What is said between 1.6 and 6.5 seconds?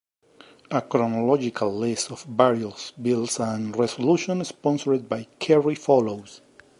list of various bills and resolutions sponsored by Kerry follows.